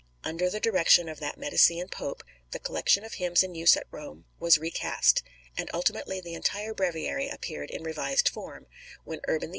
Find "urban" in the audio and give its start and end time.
9.27-9.49